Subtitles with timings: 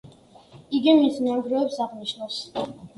[0.79, 2.45] იგი მის ნანგრევებს აღნიშნავს.